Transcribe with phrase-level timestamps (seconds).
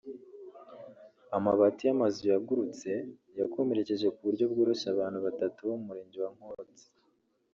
[1.37, 2.91] Amabati y’amazu yagurutse
[3.39, 6.85] yakomerekeje ku buryo bworoshye abantu batatu bo mu Murenge wa Nkotsi